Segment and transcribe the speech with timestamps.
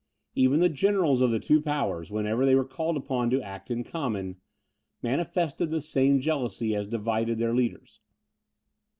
[0.33, 3.83] Even the generals of the two powers, whenever they were called upon to act in
[3.83, 4.37] common,
[5.03, 7.99] manifested the same jealousy as divided their leaders.